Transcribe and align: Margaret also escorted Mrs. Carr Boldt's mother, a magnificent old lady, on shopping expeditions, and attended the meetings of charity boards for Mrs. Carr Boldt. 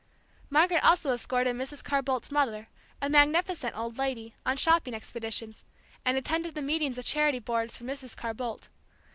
Margaret 0.49 0.83
also 0.83 1.13
escorted 1.13 1.55
Mrs. 1.55 1.83
Carr 1.83 2.01
Boldt's 2.01 2.31
mother, 2.31 2.69
a 3.03 3.07
magnificent 3.07 3.77
old 3.77 3.99
lady, 3.99 4.33
on 4.47 4.57
shopping 4.57 4.95
expeditions, 4.95 5.63
and 6.03 6.17
attended 6.17 6.55
the 6.55 6.63
meetings 6.63 6.97
of 6.97 7.05
charity 7.05 7.37
boards 7.37 7.77
for 7.77 7.83
Mrs. 7.83 8.17
Carr 8.17 8.33
Boldt. 8.33 8.67